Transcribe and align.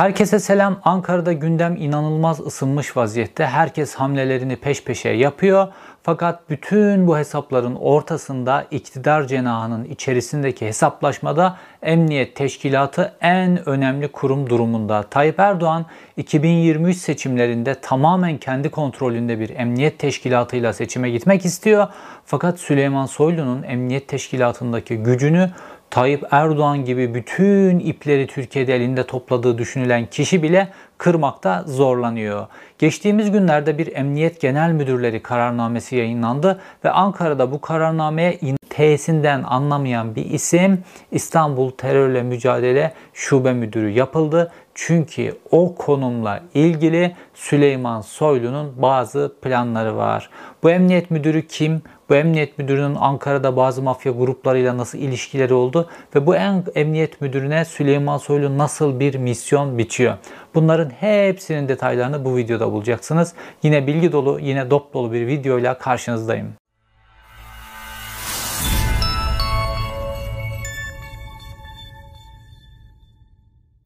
Herkese 0.00 0.38
selam. 0.38 0.80
Ankara'da 0.84 1.32
gündem 1.32 1.76
inanılmaz 1.76 2.40
ısınmış 2.40 2.96
vaziyette. 2.96 3.46
Herkes 3.46 3.94
hamlelerini 3.94 4.56
peş 4.56 4.84
peşe 4.84 5.08
yapıyor. 5.08 5.68
Fakat 6.02 6.50
bütün 6.50 7.06
bu 7.06 7.18
hesapların 7.18 7.74
ortasında 7.74 8.66
iktidar 8.70 9.26
cenahının 9.26 9.84
içerisindeki 9.84 10.66
hesaplaşmada 10.66 11.56
Emniyet 11.82 12.36
Teşkilatı 12.36 13.12
en 13.20 13.68
önemli 13.68 14.08
kurum 14.08 14.50
durumunda. 14.50 15.02
Tayyip 15.02 15.40
Erdoğan 15.40 15.86
2023 16.16 16.96
seçimlerinde 16.96 17.74
tamamen 17.74 18.38
kendi 18.38 18.70
kontrolünde 18.70 19.40
bir 19.40 19.50
emniyet 19.50 19.98
teşkilatıyla 19.98 20.72
seçime 20.72 21.10
gitmek 21.10 21.44
istiyor. 21.44 21.88
Fakat 22.24 22.60
Süleyman 22.60 23.06
Soylu'nun 23.06 23.62
emniyet 23.62 24.08
teşkilatındaki 24.08 24.96
gücünü 24.96 25.50
Tayyip 25.90 26.24
Erdoğan 26.30 26.84
gibi 26.84 27.14
bütün 27.14 27.78
ipleri 27.78 28.26
Türkiye'de 28.26 28.76
elinde 28.76 29.06
topladığı 29.06 29.58
düşünülen 29.58 30.06
kişi 30.06 30.42
bile 30.42 30.68
kırmakta 30.98 31.64
zorlanıyor. 31.66 32.46
Geçtiğimiz 32.78 33.30
günlerde 33.30 33.78
bir 33.78 33.96
Emniyet 33.96 34.40
Genel 34.40 34.72
Müdürleri 34.72 35.22
kararnamesi 35.22 35.96
yayınlandı 35.96 36.60
ve 36.84 36.90
Ankara'da 36.90 37.52
bu 37.52 37.60
kararnameye 37.60 38.38
T'sinden 38.80 39.42
anlamayan 39.42 40.14
bir 40.14 40.24
isim 40.24 40.84
İstanbul 41.12 41.70
Terörle 41.70 42.22
Mücadele 42.22 42.92
Şube 43.14 43.52
Müdürü 43.52 43.90
yapıldı. 43.90 44.52
Çünkü 44.74 45.38
o 45.50 45.74
konumla 45.74 46.40
ilgili 46.54 47.16
Süleyman 47.34 48.00
Soylu'nun 48.00 48.82
bazı 48.82 49.32
planları 49.42 49.96
var. 49.96 50.30
Bu 50.62 50.70
emniyet 50.70 51.10
müdürü 51.10 51.46
kim? 51.46 51.82
Bu 52.08 52.14
emniyet 52.14 52.58
müdürünün 52.58 52.94
Ankara'da 52.94 53.56
bazı 53.56 53.82
mafya 53.82 54.12
gruplarıyla 54.12 54.76
nasıl 54.76 54.98
ilişkileri 54.98 55.54
oldu 55.54 55.88
ve 56.14 56.26
bu 56.26 56.36
en 56.36 56.64
emniyet 56.74 57.20
müdürüne 57.20 57.64
Süleyman 57.64 58.18
Soylu 58.18 58.58
nasıl 58.58 59.00
bir 59.00 59.14
misyon 59.14 59.78
biçiyor? 59.78 60.14
Bunların 60.54 60.90
hepsinin 60.90 61.68
detaylarını 61.68 62.24
bu 62.24 62.36
videoda 62.36 62.72
bulacaksınız. 62.72 63.34
Yine 63.62 63.86
bilgi 63.86 64.12
dolu, 64.12 64.38
yine 64.40 64.70
dop 64.70 64.94
dolu 64.94 65.12
bir 65.12 65.26
videoyla 65.26 65.78
karşınızdayım. 65.78 66.52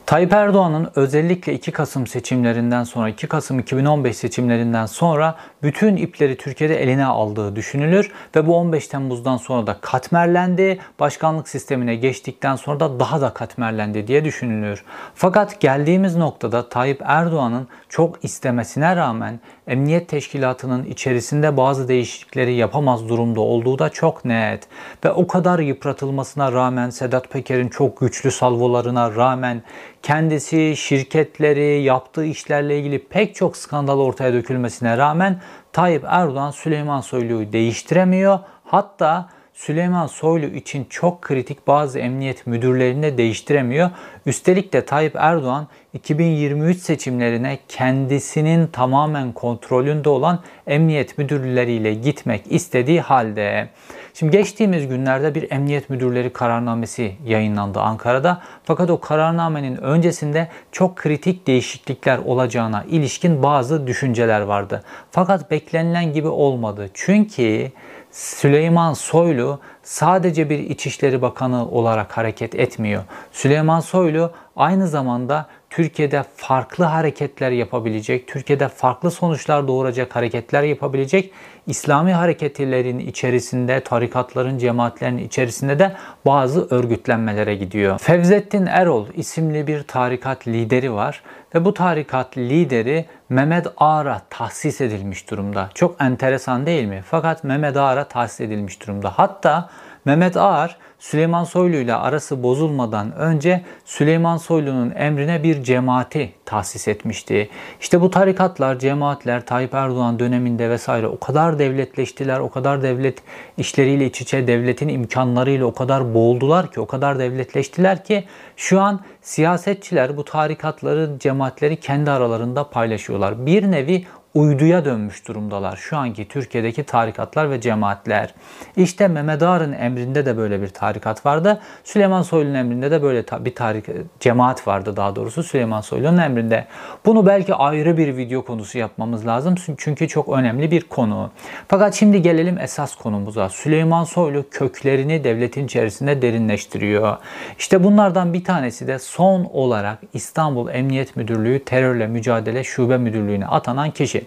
Tayyip 0.07 0.33
Erdoğan'ın 0.33 0.91
özellikle 0.95 1.55
2 1.55 1.73
Kasım 1.73 2.07
seçimlerinden 2.07 2.85
sonra, 2.85 3.09
2 3.09 3.27
Kasım 3.27 3.59
2015 3.59 4.17
seçimlerinden 4.17 4.87
sonra 4.87 5.35
bütün 5.63 5.97
ipleri 5.97 6.37
Türkiye'de 6.37 6.83
eline 6.83 7.05
aldığı 7.05 7.57
düşünülür 7.57 8.13
ve 8.37 8.47
bu 8.47 8.57
15 8.57 8.89
Temmuz'dan 8.89 9.37
sonra 9.37 9.67
da 9.67 9.77
katmerlendi. 9.81 10.79
Başkanlık 11.01 11.49
sistemine 11.49 11.95
geçtikten 11.95 12.57
sonra 12.57 12.81
da 12.81 13.01
daha 13.01 13.21
da 13.21 13.35
katmerlendi 13.35 14.07
diye 14.07 14.25
düşünülür. 14.25 14.85
Fakat 15.15 15.61
geldiğimiz 15.61 16.17
noktada 16.17 16.69
Tayyip 16.69 17.03
Erdoğan'ın 17.05 17.69
çok 17.89 18.25
istemesine 18.25 18.97
rağmen 18.97 19.41
Emniyet 19.67 20.09
Teşkilatı'nın 20.09 20.85
içerisinde 20.85 21.57
bazı 21.57 21.89
değişiklikleri 21.89 22.55
yapamaz 22.55 23.09
durumda 23.09 23.41
olduğu 23.41 23.79
da 23.79 23.89
çok 23.89 24.25
net. 24.25 24.69
Ve 25.05 25.11
o 25.11 25.27
kadar 25.27 25.59
yıpratılmasına 25.59 26.53
rağmen 26.53 26.91
Sedat 26.91 27.31
Peker'in 27.31 27.69
çok 27.69 28.01
güçlü 28.01 28.31
salvolarına 28.31 29.15
rağmen 29.15 29.63
kendisi, 30.05 30.77
şirketleri, 30.77 31.83
yaptığı 31.83 32.25
işlerle 32.25 32.79
ilgili 32.79 32.99
pek 33.09 33.35
çok 33.35 33.57
skandal 33.57 33.99
ortaya 33.99 34.33
dökülmesine 34.33 34.99
rağmen 34.99 35.41
Tayyip 35.73 36.05
Erdoğan 36.07 36.51
Süleyman 36.51 37.01
Soylu'yu 37.01 37.53
değiştiremiyor. 37.53 38.39
Hatta 38.65 39.29
Süleyman 39.55 40.07
Soylu 40.07 40.47
için 40.47 40.87
çok 40.91 41.23
kritik 41.23 41.67
bazı 41.67 41.99
emniyet 41.99 42.47
müdürlerini 42.47 43.03
de 43.03 43.19
değiştiremiyor. 43.19 43.91
Üstelik 44.27 44.73
de 44.73 44.85
Tayyip 44.85 45.17
Erdoğan 45.17 45.69
2023 45.93 46.79
seçimlerine 46.79 47.59
kendisinin 47.69 48.67
tamamen 48.67 49.33
kontrolünde 49.33 50.09
olan 50.09 50.41
emniyet 50.67 51.19
müdürleriyle 51.19 51.95
gitmek 51.95 52.53
istediği 52.53 53.01
halde. 53.01 53.69
Şimdi 54.15 54.37
geçtiğimiz 54.37 54.89
günlerde 54.89 55.35
bir 55.35 55.51
emniyet 55.51 55.91
müdürleri 55.91 56.33
kararnamesi 56.33 57.15
yayınlandı 57.27 57.81
Ankara'da. 57.81 58.43
Fakat 58.65 58.91
o 58.91 59.01
kararnamenin 59.01 59.77
öncesinde 59.77 60.49
çok 60.73 60.97
kritik 60.97 61.47
değişiklikler 61.47 62.19
olacağına 62.19 62.85
ilişkin 62.89 63.43
bazı 63.43 63.87
düşünceler 63.87 64.41
vardı. 64.41 64.85
Fakat 65.11 65.51
beklenilen 65.51 66.13
gibi 66.13 66.29
olmadı. 66.29 66.91
Çünkü 66.95 67.71
Süleyman 68.15 68.93
Soylu 68.93 69.59
sadece 69.83 70.51
bir 70.51 70.59
İçişleri 70.59 71.23
Bakanı 71.23 71.69
olarak 71.71 72.17
hareket 72.17 72.55
etmiyor. 72.55 73.05
Süleyman 73.33 73.81
Soylu 73.81 74.31
aynı 74.57 74.89
zamanda 74.89 75.47
Türkiye'de 75.75 76.25
farklı 76.37 76.85
hareketler 76.85 77.51
yapabilecek, 77.51 78.29
Türkiye'de 78.29 78.69
farklı 78.69 79.11
sonuçlar 79.11 79.69
doğuracak 79.69 80.17
hareketler 80.17 80.63
yapabilecek 80.63 81.33
İslami 81.67 82.13
hareketlerin 82.13 82.99
içerisinde, 82.99 83.81
tarikatların, 83.81 84.59
cemaatlerin 84.59 85.19
içerisinde 85.19 85.79
de 85.79 85.93
bazı 86.27 86.69
örgütlenmelere 86.71 87.55
gidiyor. 87.55 87.99
Fevzettin 87.99 88.67
Erol 88.67 89.07
isimli 89.15 89.67
bir 89.67 89.83
tarikat 89.83 90.49
lideri 90.49 90.93
var 90.93 91.23
ve 91.55 91.65
bu 91.65 91.75
tarikat 91.75 92.39
lideri 92.39 93.05
Mehmet 93.29 93.67
Ağar'a 93.77 94.23
tahsis 94.31 94.81
edilmiş 94.81 95.31
durumda. 95.31 95.71
Çok 95.75 96.01
enteresan 96.01 96.67
değil 96.67 96.85
mi? 96.85 97.03
Fakat 97.07 97.45
Mehmet 97.45 97.77
Ağar'a 97.77 98.05
tahsis 98.05 98.41
edilmiş 98.41 98.83
durumda. 98.83 99.13
Hatta 99.17 99.71
Mehmet 100.05 100.37
Ağar 100.37 100.77
Süleyman 100.99 101.45
Soylu 101.45 101.77
ile 101.77 101.95
arası 101.95 102.43
bozulmadan 102.43 103.13
önce 103.13 103.63
Süleyman 103.85 104.37
Soylu'nun 104.37 104.93
emrine 104.97 105.43
bir 105.43 105.63
cemaati 105.63 106.33
tahsis 106.45 106.89
etmişti. 106.89 107.49
İşte 107.81 108.01
bu 108.01 108.11
tarikatlar, 108.11 108.79
cemaatler 108.79 109.47
Tayyip 109.47 109.75
Erdoğan 109.75 110.19
döneminde 110.19 110.71
vesaire 110.71 111.07
o 111.07 111.19
kadar 111.19 111.59
devletleştiler, 111.59 112.39
o 112.39 112.51
kadar 112.51 112.83
devlet 112.83 113.19
işleriyle 113.57 114.07
iç 114.07 114.21
içe, 114.21 114.47
devletin 114.47 114.89
imkanlarıyla 114.89 115.67
o 115.67 115.75
kadar 115.75 116.15
boğuldular 116.15 116.73
ki, 116.73 116.81
o 116.81 116.87
kadar 116.87 117.19
devletleştiler 117.19 118.05
ki 118.05 118.25
şu 118.57 118.81
an 118.81 119.01
siyasetçiler 119.23 120.17
bu 120.17 120.25
tarikatları, 120.25 121.11
cemaatleri 121.19 121.77
kendi 121.77 122.11
aralarında 122.11 122.71
paylaşıyorlar. 122.71 123.47
Bir 123.47 123.71
nevi 123.71 124.07
uyduya 124.35 124.85
dönmüş 124.85 125.29
durumdalar 125.29 125.77
şu 125.77 125.97
anki 125.97 126.29
Türkiye'deki 126.29 126.85
tarikatlar 126.85 127.51
ve 127.51 127.61
cemaatler. 127.61 128.35
İşte 128.77 129.09
Mehmet 129.09 129.43
Ağar'ın 129.43 129.73
emrinde 129.73 130.27
de 130.27 130.37
böyle 130.37 130.63
bir 130.63 130.69
tarikat 130.69 131.27
vardı. 131.27 131.61
Süleyman 131.85 132.23
Soylu'nun 132.23 132.55
emrinde 132.55 132.91
de 132.91 133.03
böyle 133.03 133.25
bir 133.45 133.55
tarik 133.55 133.85
cemaat 134.21 134.69
vardı 134.69 134.97
daha 134.97 135.17
doğrusu 135.17 135.43
Süleyman 135.43 135.81
Soylu'nun 135.81 136.19
emrinde. 136.19 136.67
Bunu 137.07 137.27
belki 137.27 137.55
ayrı 137.55 137.97
bir 137.97 138.17
video 138.17 138.45
konusu 138.45 138.79
yapmamız 138.79 139.27
lazım 139.27 139.55
çünkü 139.77 140.09
çok 140.09 140.29
önemli 140.29 140.71
bir 140.71 140.81
konu. 140.81 141.31
Fakat 141.69 141.95
şimdi 141.95 142.23
gelelim 142.23 142.59
esas 142.59 142.97
konumuza. 142.97 143.49
Süleyman 143.49 144.05
Soylu 144.05 144.45
köklerini 144.51 145.25
devletin 145.25 145.65
içerisinde 145.65 146.23
derinleştiriyor. 146.23 147.17
İşte 147.59 147.85
bunlardan 147.85 148.33
bir 148.33 148.45
tanesi 148.45 148.87
de 148.87 148.99
son 148.99 149.45
olarak 149.45 149.99
İstanbul 150.15 150.69
Emniyet 150.69 151.17
Müdürlüğü 151.17 151.65
Terörle 151.65 152.07
Mücadele 152.07 152.65
Şube 152.65 152.99
Müdürlüğü'ne 152.99 153.47
atanan 153.47 153.91
kişi. 153.91 154.24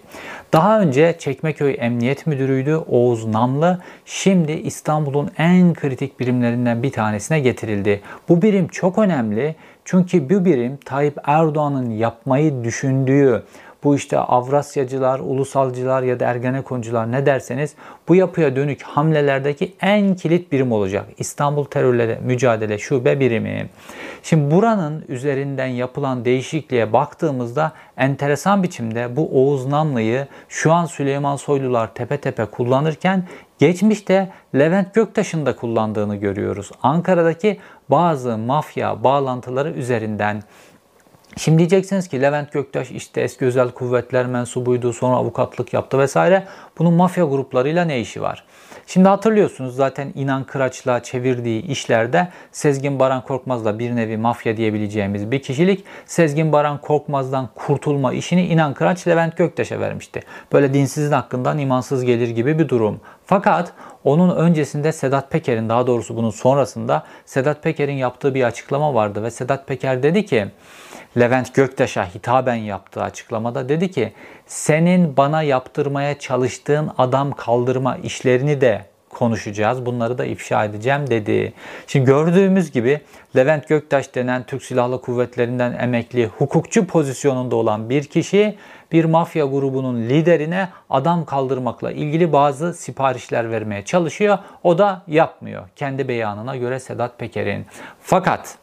Daha 0.52 0.80
önce 0.80 1.16
Çekmeköy 1.18 1.76
Emniyet 1.78 2.26
Müdürü'ydü 2.26 2.76
Oğuz 2.76 3.26
Namlı. 3.26 3.78
Şimdi 4.04 4.52
İstanbul'un 4.52 5.30
en 5.38 5.74
kritik 5.74 6.20
birimlerinden 6.20 6.82
bir 6.82 6.92
tanesine 6.92 7.40
getirildi. 7.40 8.00
Bu 8.28 8.42
birim 8.42 8.68
çok 8.68 8.98
önemli 8.98 9.54
çünkü 9.84 10.30
bu 10.30 10.44
birim 10.44 10.76
Tayyip 10.84 11.18
Erdoğan'ın 11.24 11.90
yapmayı 11.90 12.64
düşündüğü 12.64 13.42
bu 13.88 13.94
işte 13.94 14.18
Avrasyacılar, 14.18 15.20
ulusalcılar 15.20 16.02
ya 16.02 16.20
da 16.20 16.24
Ergenekoncular 16.24 17.12
ne 17.12 17.26
derseniz 17.26 17.74
bu 18.08 18.14
yapıya 18.14 18.56
dönük 18.56 18.82
hamlelerdeki 18.82 19.74
en 19.80 20.14
kilit 20.14 20.52
birim 20.52 20.72
olacak. 20.72 21.06
İstanbul 21.18 21.64
Terörle 21.64 22.20
Mücadele 22.22 22.78
Şube 22.78 23.20
Birimi. 23.20 23.68
Şimdi 24.22 24.54
buranın 24.54 25.04
üzerinden 25.08 25.66
yapılan 25.66 26.24
değişikliğe 26.24 26.92
baktığımızda 26.92 27.72
enteresan 27.96 28.62
biçimde 28.62 29.16
bu 29.16 29.28
Oğuz 29.32 29.66
Namlı'yı 29.66 30.26
şu 30.48 30.72
an 30.72 30.84
Süleyman 30.84 31.36
Soylular 31.36 31.94
tepe 31.94 32.16
tepe 32.16 32.44
kullanırken 32.44 33.24
geçmişte 33.58 34.28
Levent 34.54 34.94
Göktaş'ın 34.94 35.46
da 35.46 35.56
kullandığını 35.56 36.16
görüyoruz. 36.16 36.70
Ankara'daki 36.82 37.58
bazı 37.90 38.38
mafya 38.38 39.04
bağlantıları 39.04 39.70
üzerinden 39.70 40.42
Şimdi 41.36 41.58
diyeceksiniz 41.58 42.08
ki 42.08 42.22
Levent 42.22 42.52
Göktaş 42.52 42.90
işte 42.90 43.20
eski 43.20 43.44
özel 43.44 43.70
kuvvetler 43.70 44.26
mensubuydu, 44.26 44.92
sonra 44.92 45.16
avukatlık 45.16 45.72
yaptı 45.72 45.98
vesaire. 45.98 46.44
Bunun 46.78 46.94
mafya 46.94 47.24
gruplarıyla 47.24 47.84
ne 47.84 48.00
işi 48.00 48.22
var? 48.22 48.44
Şimdi 48.86 49.08
hatırlıyorsunuz 49.08 49.76
zaten 49.76 50.12
İnan 50.14 50.44
Kıraç'la 50.44 51.02
çevirdiği 51.02 51.62
işlerde 51.62 52.28
Sezgin 52.52 52.98
Baran 52.98 53.22
Korkmaz'la 53.22 53.78
bir 53.78 53.96
nevi 53.96 54.16
mafya 54.16 54.56
diyebileceğimiz 54.56 55.30
bir 55.30 55.42
kişilik 55.42 55.84
Sezgin 56.06 56.52
Baran 56.52 56.80
Korkmaz'dan 56.80 57.48
kurtulma 57.54 58.12
işini 58.12 58.46
İnan 58.46 58.74
Kıraç 58.74 59.08
Levent 59.08 59.36
Göktaş'a 59.36 59.80
vermişti. 59.80 60.22
Böyle 60.52 60.74
dinsizin 60.74 61.12
hakkından 61.12 61.58
imansız 61.58 62.04
gelir 62.04 62.28
gibi 62.28 62.58
bir 62.58 62.68
durum. 62.68 63.00
Fakat 63.28 63.72
onun 64.04 64.36
öncesinde 64.36 64.92
Sedat 64.92 65.30
Peker'in 65.30 65.68
daha 65.68 65.86
doğrusu 65.86 66.16
bunun 66.16 66.30
sonrasında 66.30 67.04
Sedat 67.24 67.62
Peker'in 67.62 67.92
yaptığı 67.92 68.34
bir 68.34 68.42
açıklama 68.42 68.94
vardı 68.94 69.22
ve 69.22 69.30
Sedat 69.30 69.66
Peker 69.66 70.02
dedi 70.02 70.26
ki 70.26 70.48
Levent 71.18 71.54
Göktaş'a 71.54 72.04
hitaben 72.14 72.54
yaptığı 72.54 73.02
açıklamada 73.02 73.68
dedi 73.68 73.90
ki 73.90 74.12
senin 74.46 75.16
bana 75.16 75.42
yaptırmaya 75.42 76.18
çalıştığın 76.18 76.90
adam 76.98 77.32
kaldırma 77.32 77.96
işlerini 77.96 78.60
de 78.60 78.84
konuşacağız. 79.18 79.86
Bunları 79.86 80.18
da 80.18 80.24
ifşa 80.24 80.64
edeceğim 80.64 81.10
dedi. 81.10 81.52
Şimdi 81.86 82.06
gördüğümüz 82.06 82.70
gibi 82.70 83.00
Levent 83.36 83.68
Göktaş 83.68 84.14
denen 84.14 84.42
Türk 84.42 84.62
Silahlı 84.62 85.00
Kuvvetlerinden 85.00 85.72
emekli 85.72 86.26
hukukçu 86.26 86.86
pozisyonunda 86.86 87.56
olan 87.56 87.90
bir 87.90 88.04
kişi 88.04 88.58
bir 88.92 89.04
mafya 89.04 89.44
grubunun 89.46 90.02
liderine 90.02 90.68
adam 90.90 91.24
kaldırmakla 91.24 91.92
ilgili 91.92 92.32
bazı 92.32 92.74
siparişler 92.74 93.50
vermeye 93.50 93.84
çalışıyor. 93.84 94.38
O 94.62 94.78
da 94.78 95.02
yapmıyor. 95.06 95.68
Kendi 95.76 96.08
beyanına 96.08 96.56
göre 96.56 96.80
Sedat 96.80 97.18
Peker'in. 97.18 97.66
Fakat 98.00 98.58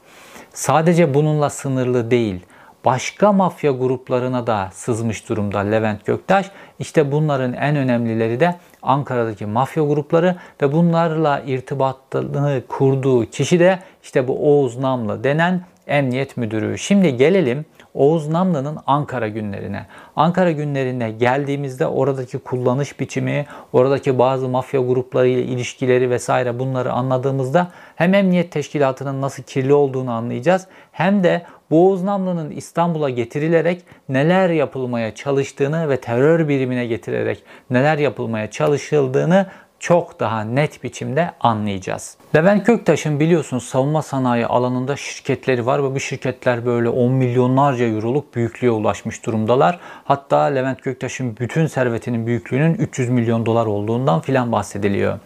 sadece 0.54 1.14
bununla 1.14 1.50
sınırlı 1.50 2.12
değil 2.12 2.46
başka 2.86 3.32
mafya 3.32 3.72
gruplarına 3.72 4.48
da 4.48 4.70
sızmış 4.74 5.30
durumda 5.30 5.60
Levent 5.60 6.06
Göktaş. 6.06 6.52
İşte 6.80 7.12
bunların 7.12 7.54
en 7.54 7.76
önemlileri 7.76 8.40
de 8.40 8.56
Ankara'daki 8.82 9.46
mafya 9.46 9.84
grupları 9.84 10.36
ve 10.62 10.72
bunlarla 10.72 11.42
irtibatını 11.46 12.64
kurduğu 12.68 13.26
kişi 13.26 13.60
de 13.60 13.80
işte 14.04 14.28
bu 14.28 14.50
Oğuz 14.52 14.78
Namlı 14.78 15.24
denen 15.24 15.62
emniyet 15.88 16.38
müdürü. 16.38 16.78
Şimdi 16.78 17.18
gelelim 17.18 17.66
Oğuz 17.94 18.28
Namlı'nın 18.28 18.78
Ankara 18.88 19.28
günlerine. 19.28 19.86
Ankara 20.16 20.52
günlerine 20.52 21.12
geldiğimizde 21.12 21.88
oradaki 21.88 22.38
kullanış 22.38 23.00
biçimi, 23.00 23.46
oradaki 23.74 24.20
bazı 24.20 24.50
mafya 24.50 24.82
grupları 24.82 25.28
ile 25.28 25.44
ilişkileri 25.44 26.10
vesaire 26.10 26.60
bunları 26.60 26.92
anladığımızda 26.92 27.72
hem 27.96 28.14
emniyet 28.14 28.52
teşkilatının 28.52 29.22
nasıl 29.22 29.44
kirli 29.44 29.74
olduğunu 29.74 30.12
anlayacağız 30.12 30.68
hem 30.92 31.24
de 31.24 31.46
bu 31.72 31.90
Oğuz 31.90 32.04
Namlı'nın 32.04 32.52
İstanbul'a 32.52 33.10
getirilerek 33.10 33.82
neler 34.10 34.50
yapılmaya 34.50 35.16
çalıştığını 35.16 35.90
ve 35.90 36.02
terör 36.02 36.48
birimine 36.48 36.86
getirerek 36.86 37.44
neler 37.70 37.98
yapılmaya 37.98 38.52
çalışıldığını 38.52 39.48
çok 39.80 40.20
daha 40.20 40.42
net 40.42 40.84
biçimde 40.84 41.32
anlayacağız. 41.40 42.18
Levent 42.36 42.66
Göktaş'ın 42.66 43.20
biliyorsunuz 43.20 43.64
savunma 43.64 44.02
sanayi 44.02 44.48
alanında 44.48 44.96
şirketleri 44.96 45.66
var 45.66 45.84
ve 45.84 45.96
bu 45.96 46.00
şirketler 46.00 46.66
böyle 46.66 46.90
10 46.90 47.12
milyonlarca 47.12 47.86
euroluk 47.86 48.36
büyüklüğe 48.36 48.72
ulaşmış 48.72 49.26
durumdalar. 49.26 49.80
Hatta 50.04 50.40
Levent 50.40 50.84
Göktaş'ın 50.84 51.38
bütün 51.38 51.68
servetinin 51.68 52.28
büyüklüğünün 52.28 52.74
300 52.74 53.10
milyon 53.10 53.46
dolar 53.46 53.66
olduğundan 53.66 54.22
filan 54.22 54.52
bahsediliyor. 54.52 55.20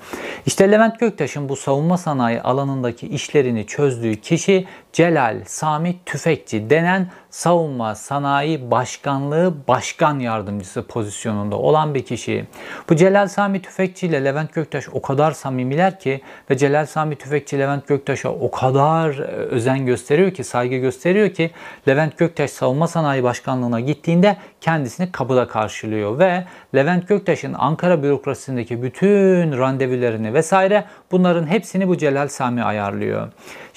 İşte 0.46 0.72
Levent 0.72 1.00
Göktaş'ın 1.00 1.50
bu 1.50 1.56
savunma 1.56 1.98
sanayi 1.98 2.42
alanındaki 2.42 3.08
işlerini 3.08 3.68
çözdüğü 3.68 4.16
kişi 4.16 4.66
Celal 4.94 5.38
Sami 5.46 5.96
Tüfekçi 6.06 6.70
denen 6.70 7.08
savunma 7.30 7.96
sanayi 7.96 8.72
başkanlığı 8.72 9.54
başkan 9.68 10.20
yardımcısı 10.20 10.88
pozisyonunda 10.88 11.56
olan 11.56 11.96
bir 11.96 12.06
kişi. 12.06 12.46
Bu 12.90 12.96
Celal 12.96 13.28
Sami 13.28 13.62
Tüfekçi 13.62 14.08
ile 14.08 14.26
Levent 14.26 14.54
Göktaş 14.54 14.90
o 14.94 15.02
kadar 15.02 15.32
samimiler 15.32 16.00
ki 16.00 16.22
ve 16.50 16.58
Celal 16.58 16.86
Sami 16.86 17.16
Tüfekçi 17.16 17.60
Levent 17.60 17.88
Göktaş'a 17.88 18.30
o 18.30 18.52
kadar 18.52 19.10
e, 19.10 19.24
özen 19.26 19.86
gösteriyor 19.86 20.32
ki, 20.32 20.44
saygı 20.44 20.76
gösteriyor 20.76 21.30
ki 21.30 21.52
Levent 21.88 22.18
Göktaş 22.18 22.52
savunma 22.52 22.88
sanayi 22.88 23.24
başkanlığına 23.24 23.80
gittiğinde 23.80 24.38
kendisini 24.62 25.12
kapıda 25.12 25.48
karşılıyor 25.48 26.20
ve 26.20 26.46
Levent 26.76 27.08
Göktaş'ın 27.08 27.54
Ankara 27.54 28.04
bürokrasisindeki 28.04 28.84
bütün 28.84 29.58
randevularını 29.58 30.34
vesaire 30.34 30.86
bunların 31.12 31.48
hepsini 31.48 31.88
bu 31.88 31.98
Celal 31.98 32.28
Sami 32.28 32.64
ayarlıyor. 32.64 33.28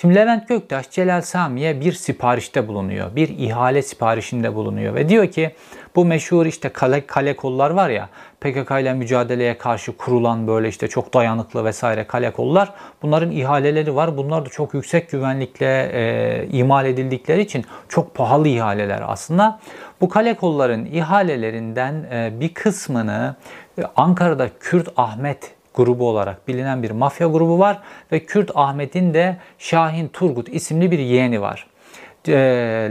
Şimdi 0.02 0.14
Levent 0.14 0.48
Göktaş 0.48 0.90
Celal 0.90 1.20
Sami'ye 1.20 1.80
bir 1.80 1.92
siparişte 1.92 2.68
bulunuyor. 2.68 3.16
Bir 3.16 3.28
ihale 3.28 3.82
siparişinde 3.82 4.54
bulunuyor 4.54 4.94
ve 4.94 5.08
diyor 5.08 5.26
ki 5.26 5.54
bu 5.96 6.04
meşhur 6.04 6.46
işte 6.46 6.68
kale, 6.68 7.06
kale 7.06 7.36
kollar 7.36 7.70
var 7.70 7.88
ya 7.88 8.08
PKK 8.40 8.70
ile 8.80 8.94
mücadeleye 8.94 9.58
karşı 9.58 9.96
kurulan 9.96 10.46
böyle 10.46 10.68
işte 10.68 10.88
çok 10.88 11.14
dayanıklı 11.14 11.64
vesaire 11.64 12.06
kale 12.06 12.30
kollar. 12.30 12.72
Bunların 13.02 13.30
ihaleleri 13.30 13.94
var. 13.94 14.16
Bunlar 14.16 14.46
da 14.46 14.48
çok 14.48 14.74
yüksek 14.74 15.10
güvenlikle 15.10 15.90
e, 15.92 16.48
imal 16.52 16.86
edildikleri 16.86 17.40
için 17.40 17.64
çok 17.88 18.14
pahalı 18.14 18.48
ihaleler 18.48 19.02
aslında. 19.06 19.60
Bu 20.00 20.08
kale 20.08 20.34
kolların 20.34 20.84
ihalelerinden 20.84 21.94
e, 22.12 22.40
bir 22.40 22.54
kısmını 22.54 23.36
e, 23.78 23.82
Ankara'da 23.96 24.48
Kürt 24.60 24.88
Ahmet 24.96 25.61
grubu 25.74 26.08
olarak 26.08 26.48
bilinen 26.48 26.82
bir 26.82 26.90
mafya 26.90 27.26
grubu 27.26 27.58
var 27.58 27.78
ve 28.12 28.24
Kürt 28.24 28.50
Ahmet'in 28.54 29.14
de 29.14 29.36
Şahin 29.58 30.08
Turgut 30.08 30.48
isimli 30.48 30.90
bir 30.90 30.98
yeğeni 30.98 31.40
var. 31.40 31.66
Ee, 32.28 32.32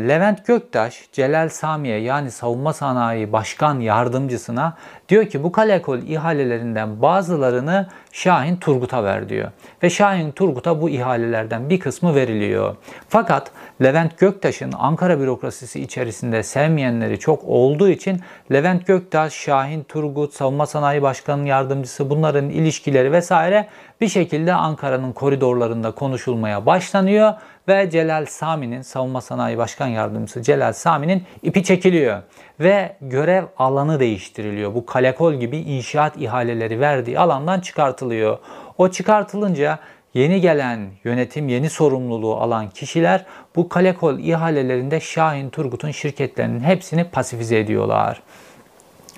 Levent 0.07 0.47
Göktaş, 0.47 1.03
Celal 1.11 1.49
Samiye 1.49 1.97
yani 1.99 2.31
savunma 2.31 2.73
sanayi 2.73 3.31
başkan 3.31 3.79
yardımcısına 3.79 4.77
diyor 5.09 5.25
ki 5.25 5.43
bu 5.43 5.51
kalekol 5.51 5.97
ihalelerinden 5.97 7.01
bazılarını 7.01 7.87
Şahin 8.11 8.55
Turgut'a 8.55 9.03
ver 9.03 9.29
diyor. 9.29 9.51
Ve 9.83 9.89
Şahin 9.89 10.31
Turgut'a 10.31 10.81
bu 10.81 10.89
ihalelerden 10.89 11.69
bir 11.69 11.79
kısmı 11.79 12.15
veriliyor. 12.15 12.75
Fakat 13.09 13.51
Levent 13.83 14.17
Göktaş'ın 14.17 14.71
Ankara 14.77 15.19
bürokrasisi 15.19 15.81
içerisinde 15.81 16.43
sevmeyenleri 16.43 17.19
çok 17.19 17.43
olduğu 17.43 17.89
için 17.89 18.19
Levent 18.51 18.87
Göktaş, 18.87 19.33
Şahin 19.33 19.83
Turgut, 19.83 20.33
Savunma 20.33 20.65
Sanayi 20.65 21.01
Başkanı'nın 21.01 21.45
yardımcısı 21.45 22.09
bunların 22.09 22.49
ilişkileri 22.49 23.11
vesaire 23.11 23.67
bir 24.01 24.07
şekilde 24.07 24.53
Ankara'nın 24.53 25.11
koridorlarında 25.13 25.91
konuşulmaya 25.91 26.65
başlanıyor 26.65 27.33
ve 27.67 27.89
Celal 27.89 28.25
Sami'nin 28.25 28.81
Savunma 28.81 29.21
Sanayi 29.21 29.57
Başkan 29.57 29.87
Yardımcısı 29.87 30.41
Celal 30.41 30.73
Sami'nin 30.73 31.23
ipi 31.43 31.63
çekiliyor 31.63 32.21
ve 32.59 32.95
görev 33.01 33.43
alanı 33.57 33.99
değiştiriliyor. 33.99 34.75
Bu 34.75 34.85
kalekol 34.85 35.33
gibi 35.33 35.57
inşaat 35.57 36.17
ihaleleri 36.17 36.79
verdiği 36.79 37.19
alandan 37.19 37.59
çıkartılıyor. 37.59 38.37
O 38.77 38.89
çıkartılınca 38.89 39.79
yeni 40.13 40.41
gelen 40.41 40.89
yönetim, 41.03 41.49
yeni 41.49 41.69
sorumluluğu 41.69 42.35
alan 42.35 42.69
kişiler 42.69 43.25
bu 43.55 43.69
kalekol 43.69 44.19
ihalelerinde 44.19 44.99
Şahin 44.99 45.49
Turgut'un 45.49 45.91
şirketlerinin 45.91 46.59
hepsini 46.59 47.03
pasifize 47.03 47.59
ediyorlar. 47.59 48.21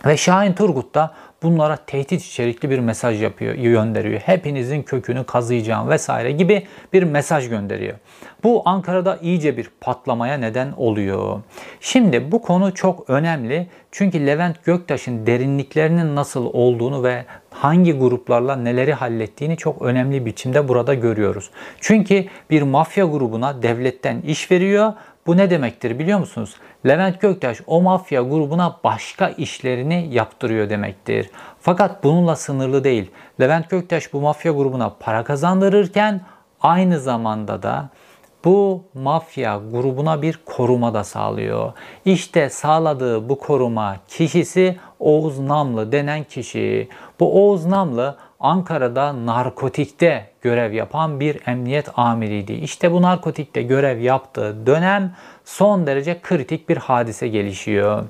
Ve 0.05 0.17
Şahin 0.17 0.53
Turgut 0.53 0.95
da 0.95 1.13
bunlara 1.43 1.75
tehdit 1.75 2.25
içerikli 2.25 2.69
bir 2.69 2.79
mesaj 2.79 3.23
yapıyor, 3.23 3.55
gönderiyor. 3.55 4.19
Hepinizin 4.19 4.83
kökünü 4.83 5.23
kazıyacağım 5.23 5.89
vesaire 5.89 6.31
gibi 6.31 6.67
bir 6.93 7.03
mesaj 7.03 7.49
gönderiyor. 7.49 7.95
Bu 8.43 8.61
Ankara'da 8.65 9.17
iyice 9.21 9.57
bir 9.57 9.69
patlamaya 9.81 10.37
neden 10.37 10.71
oluyor. 10.77 11.41
Şimdi 11.79 12.31
bu 12.31 12.41
konu 12.41 12.73
çok 12.73 13.09
önemli. 13.09 13.67
Çünkü 13.91 14.25
Levent 14.25 14.65
Göktaş'ın 14.65 15.27
derinliklerinin 15.27 16.15
nasıl 16.15 16.45
olduğunu 16.45 17.03
ve 17.03 17.25
hangi 17.49 17.93
gruplarla 17.93 18.55
neleri 18.55 18.93
hallettiğini 18.93 19.57
çok 19.57 19.81
önemli 19.81 20.25
biçimde 20.25 20.67
burada 20.67 20.93
görüyoruz. 20.93 21.49
Çünkü 21.81 22.25
bir 22.49 22.61
mafya 22.61 23.05
grubuna 23.05 23.63
devletten 23.63 24.21
iş 24.21 24.51
veriyor. 24.51 24.93
Bu 25.27 25.37
ne 25.37 25.49
demektir 25.49 25.99
biliyor 25.99 26.19
musunuz? 26.19 26.55
Levent 26.87 27.21
Göktaş 27.21 27.61
o 27.67 27.81
mafya 27.81 28.21
grubuna 28.21 28.79
başka 28.83 29.29
işlerini 29.29 30.07
yaptırıyor 30.11 30.69
demektir. 30.69 31.29
Fakat 31.59 32.03
bununla 32.03 32.35
sınırlı 32.35 32.83
değil. 32.83 33.11
Levent 33.41 33.69
Göktaş 33.69 34.13
bu 34.13 34.21
mafya 34.21 34.51
grubuna 34.51 34.89
para 34.99 35.23
kazandırırken 35.23 36.21
aynı 36.61 36.99
zamanda 36.99 37.63
da 37.63 37.89
bu 38.45 38.83
mafya 38.93 39.61
grubuna 39.71 40.21
bir 40.21 40.39
koruma 40.45 40.93
da 40.93 41.03
sağlıyor. 41.03 41.73
İşte 42.05 42.49
sağladığı 42.49 43.29
bu 43.29 43.39
koruma 43.39 43.97
kişisi 44.07 44.77
Oğuz 44.99 45.39
Namlı 45.39 45.91
denen 45.91 46.23
kişi. 46.23 46.89
Bu 47.19 47.45
Oğuz 47.45 47.65
Namlı 47.65 48.17
Ankara'da 48.43 49.25
narkotikte 49.25 50.29
görev 50.41 50.73
yapan 50.73 51.19
bir 51.19 51.47
emniyet 51.47 51.89
amiriydi. 51.95 52.53
İşte 52.53 52.91
bu 52.91 53.01
narkotikte 53.01 53.61
görev 53.61 53.99
yaptığı 53.99 54.65
dönem 54.65 55.15
son 55.45 55.87
derece 55.87 56.21
kritik 56.21 56.69
bir 56.69 56.77
hadise 56.77 57.27
gelişiyor. 57.27 58.03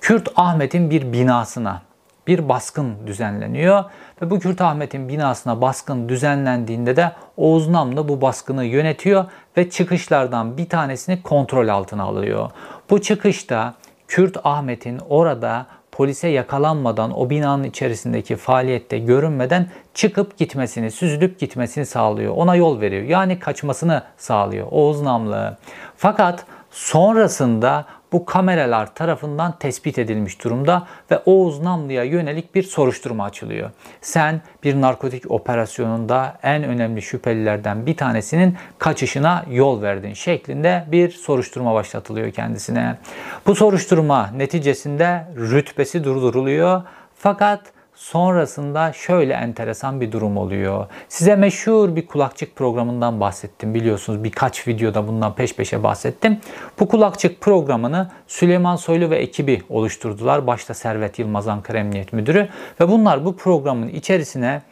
Kürt 0.00 0.28
Ahmet'in 0.36 0.90
bir 0.90 1.12
binasına 1.12 1.82
bir 2.26 2.48
baskın 2.48 3.06
düzenleniyor 3.06 3.84
ve 4.22 4.30
bu 4.30 4.38
Kürt 4.38 4.60
Ahmet'in 4.60 5.08
binasına 5.08 5.60
baskın 5.60 6.08
düzenlendiğinde 6.08 6.96
de 6.96 7.12
Oğuz 7.36 7.68
Namlı 7.68 8.08
bu 8.08 8.20
baskını 8.20 8.64
yönetiyor 8.64 9.24
ve 9.56 9.70
çıkışlardan 9.70 10.58
bir 10.58 10.68
tanesini 10.68 11.22
kontrol 11.22 11.68
altına 11.68 12.02
alıyor. 12.02 12.50
Bu 12.90 13.02
çıkışta 13.02 13.74
Kürt 14.08 14.36
Ahmet'in 14.44 15.00
orada 15.08 15.66
polise 15.96 16.28
yakalanmadan 16.28 17.18
o 17.18 17.30
binanın 17.30 17.64
içerisindeki 17.64 18.36
faaliyette 18.36 18.98
görünmeden 18.98 19.70
çıkıp 19.94 20.38
gitmesini, 20.38 20.90
süzülüp 20.90 21.40
gitmesini 21.40 21.86
sağlıyor. 21.86 22.34
Ona 22.36 22.56
yol 22.56 22.80
veriyor. 22.80 23.02
Yani 23.02 23.38
kaçmasını 23.38 24.02
sağlıyor 24.16 24.66
Oğuz 24.70 25.02
Namlı. 25.02 25.56
Fakat 25.96 26.44
sonrasında 26.70 27.84
bu 28.12 28.24
kameralar 28.24 28.94
tarafından 28.94 29.58
tespit 29.58 29.98
edilmiş 29.98 30.44
durumda 30.44 30.86
ve 31.10 31.18
Oğuz 31.26 31.60
Namlı'ya 31.60 32.04
yönelik 32.04 32.54
bir 32.54 32.62
soruşturma 32.62 33.24
açılıyor. 33.24 33.70
Sen 34.00 34.40
bir 34.64 34.80
narkotik 34.80 35.30
operasyonunda 35.30 36.38
en 36.42 36.64
önemli 36.64 37.02
şüphelilerden 37.02 37.86
bir 37.86 37.96
tanesinin 37.96 38.56
kaçışına 38.78 39.44
yol 39.50 39.82
verdin 39.82 40.12
şeklinde 40.12 40.84
bir 40.92 41.10
soruşturma 41.10 41.74
başlatılıyor 41.74 42.30
kendisine. 42.30 42.98
Bu 43.46 43.54
soruşturma 43.54 44.30
neticesinde 44.36 45.26
rütbesi 45.36 46.04
durduruluyor 46.04 46.82
fakat 47.14 47.75
Sonrasında 47.96 48.92
şöyle 48.92 49.34
enteresan 49.34 50.00
bir 50.00 50.12
durum 50.12 50.36
oluyor. 50.36 50.86
Size 51.08 51.36
meşhur 51.36 51.96
bir 51.96 52.06
kulakçık 52.06 52.56
programından 52.56 53.20
bahsettim 53.20 53.74
biliyorsunuz. 53.74 54.24
Birkaç 54.24 54.68
videoda 54.68 55.08
bundan 55.08 55.34
peş 55.34 55.54
peşe 55.54 55.82
bahsettim. 55.82 56.40
Bu 56.80 56.88
kulakçık 56.88 57.40
programını 57.40 58.10
Süleyman 58.26 58.76
Soylu 58.76 59.10
ve 59.10 59.16
ekibi 59.16 59.62
oluşturdular. 59.68 60.46
Başta 60.46 60.74
Servet 60.74 61.18
Yılmaz 61.18 61.48
Ankara 61.48 61.78
Emniyet 61.78 62.12
Müdürü. 62.12 62.48
Ve 62.80 62.88
bunlar 62.88 63.24
bu 63.24 63.36
programın 63.36 63.88
içerisine 63.88 64.62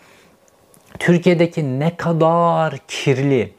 Türkiye'deki 0.99 1.81
ne 1.81 1.97
kadar 1.97 2.79
kirli, 2.89 3.53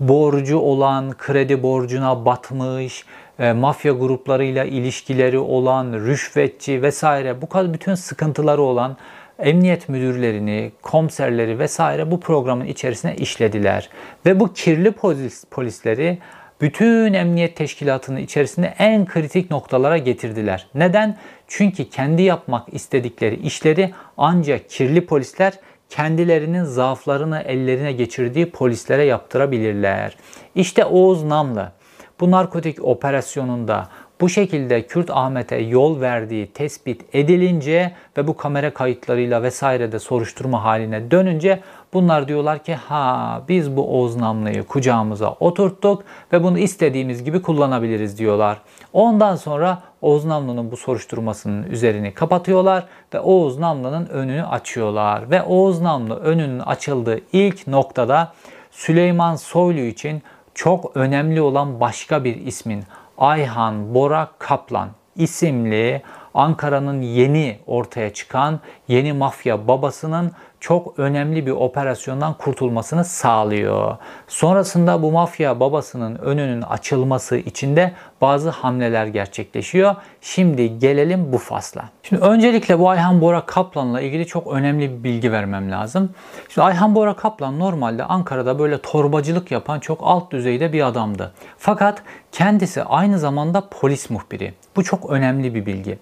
borcu 0.00 0.58
olan, 0.58 1.12
kredi 1.18 1.62
borcuna 1.62 2.24
batmış, 2.24 3.04
e, 3.38 3.52
mafya 3.52 3.92
gruplarıyla 3.92 4.64
ilişkileri 4.64 5.38
olan, 5.38 5.92
rüşvetçi 5.92 6.82
vesaire 6.82 7.42
bu 7.42 7.48
kadar 7.48 7.74
bütün 7.74 7.94
sıkıntıları 7.94 8.62
olan 8.62 8.96
emniyet 9.38 9.88
müdürlerini, 9.88 10.72
komiserleri 10.82 11.58
vesaire 11.58 12.10
bu 12.10 12.20
programın 12.20 12.64
içerisine 12.64 13.16
işlediler. 13.16 13.88
Ve 14.26 14.40
bu 14.40 14.52
kirli 14.52 14.92
polis, 14.92 15.44
polisleri 15.50 16.18
bütün 16.60 17.12
emniyet 17.12 17.56
teşkilatının 17.56 18.20
içerisinde 18.20 18.74
en 18.78 19.06
kritik 19.06 19.50
noktalara 19.50 19.98
getirdiler. 19.98 20.66
Neden? 20.74 21.18
Çünkü 21.48 21.90
kendi 21.90 22.22
yapmak 22.22 22.74
istedikleri 22.74 23.34
işleri 23.34 23.90
ancak 24.16 24.70
kirli 24.70 25.06
polisler 25.06 25.52
kendilerinin 25.88 26.64
zaaflarını 26.64 27.40
ellerine 27.40 27.92
geçirdiği 27.92 28.50
polislere 28.50 29.04
yaptırabilirler. 29.04 30.16
İşte 30.54 30.84
Oğuz 30.84 31.24
Namlı 31.24 31.72
bu 32.20 32.30
narkotik 32.30 32.84
operasyonunda 32.84 33.88
bu 34.22 34.28
şekilde 34.28 34.86
Kürt 34.86 35.10
Ahmet'e 35.10 35.56
yol 35.56 36.00
verdiği 36.00 36.46
tespit 36.46 37.14
edilince 37.14 37.92
ve 38.16 38.26
bu 38.26 38.36
kamera 38.36 38.74
kayıtlarıyla 38.74 39.42
vesaire 39.42 39.92
de 39.92 39.98
soruşturma 39.98 40.64
haline 40.64 41.10
dönünce 41.10 41.60
bunlar 41.92 42.28
diyorlar 42.28 42.64
ki 42.64 42.74
ha 42.74 43.42
biz 43.48 43.76
bu 43.76 43.98
Oğuz 43.98 44.16
Namlı'yı 44.16 44.62
kucağımıza 44.62 45.32
oturttuk 45.40 46.04
ve 46.32 46.44
bunu 46.44 46.58
istediğimiz 46.58 47.24
gibi 47.24 47.42
kullanabiliriz 47.42 48.18
diyorlar. 48.18 48.58
Ondan 48.92 49.36
sonra 49.36 49.82
Oğuz 50.02 50.24
Namlı'nın 50.24 50.70
bu 50.70 50.76
soruşturmasının 50.76 51.62
üzerini 51.62 52.14
kapatıyorlar 52.14 52.86
ve 53.14 53.20
Oğuz 53.20 53.58
Namlı'nın 53.58 54.06
önünü 54.06 54.44
açıyorlar. 54.44 55.30
Ve 55.30 55.42
Oğuz 55.42 55.80
Namlı 55.80 56.16
önünün 56.16 56.58
açıldığı 56.58 57.20
ilk 57.32 57.66
noktada 57.66 58.32
Süleyman 58.70 59.36
Soylu 59.36 59.80
için 59.80 60.22
çok 60.54 60.96
önemli 60.96 61.40
olan 61.40 61.80
başka 61.80 62.24
bir 62.24 62.36
ismin 62.36 62.84
Ayhan 63.18 63.94
Bora 63.94 64.28
Kaplan 64.38 64.88
isimli 65.16 66.02
Ankara'nın 66.34 67.02
yeni 67.02 67.58
ortaya 67.66 68.12
çıkan 68.12 68.60
yeni 68.88 69.12
mafya 69.12 69.68
babasının 69.68 70.32
çok 70.62 70.98
önemli 70.98 71.46
bir 71.46 71.50
operasyondan 71.50 72.34
kurtulmasını 72.34 73.04
sağlıyor. 73.04 73.96
Sonrasında 74.28 75.02
bu 75.02 75.12
mafya 75.12 75.60
babasının 75.60 76.16
önünün 76.16 76.62
açılması 76.62 77.36
için 77.36 77.76
de 77.76 77.92
bazı 78.20 78.50
hamleler 78.50 79.06
gerçekleşiyor. 79.06 79.94
Şimdi 80.20 80.78
gelelim 80.78 81.32
bu 81.32 81.38
fasla. 81.38 81.84
Şimdi 82.02 82.22
öncelikle 82.22 82.78
bu 82.78 82.90
Ayhan 82.90 83.20
Bora 83.20 83.46
Kaplan'la 83.46 84.00
ilgili 84.00 84.26
çok 84.26 84.52
önemli 84.52 84.90
bir 84.90 85.04
bilgi 85.04 85.32
vermem 85.32 85.70
lazım. 85.70 86.10
Şimdi 86.48 86.64
Ayhan 86.64 86.94
Bora 86.94 87.16
Kaplan 87.16 87.58
normalde 87.58 88.04
Ankara'da 88.04 88.58
böyle 88.58 88.78
torbacılık 88.78 89.50
yapan 89.50 89.80
çok 89.80 90.00
alt 90.02 90.30
düzeyde 90.30 90.72
bir 90.72 90.86
adamdı. 90.86 91.32
Fakat 91.58 92.02
kendisi 92.32 92.82
aynı 92.82 93.18
zamanda 93.18 93.68
polis 93.70 94.10
muhbiri. 94.10 94.54
Bu 94.76 94.84
çok 94.84 95.10
önemli 95.10 95.54
bir 95.54 95.66
bilgi. 95.66 95.98